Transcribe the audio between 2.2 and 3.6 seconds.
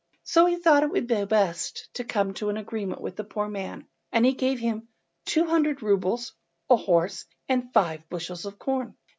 to an arrangement with the poor